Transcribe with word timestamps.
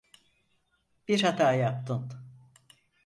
Bir 1.07 1.21
hata 1.23 1.53
yaptın. 1.53 2.11